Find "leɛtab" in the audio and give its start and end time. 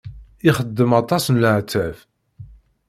1.41-1.95